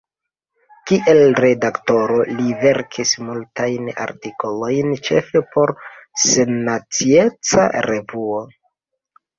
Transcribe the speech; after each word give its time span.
Kiel 0.91 1.19
redaktoro 1.45 2.17
li 2.39 2.55
verkis 2.63 3.13
multajn 3.27 3.93
artikolojn 4.07 4.99
ĉefe 5.11 5.45
por 5.55 5.77
“Sennacieca 6.27 7.73
Revuo”. 7.91 8.47